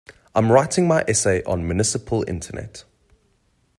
I'm 0.33 0.51
writing 0.51 0.87
my 0.87 1.03
essay 1.07 1.43
on 1.43 1.67
municipal 1.67 2.25
internet. 2.27 2.85